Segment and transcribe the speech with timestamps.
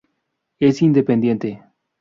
[0.57, 1.61] Es independiente.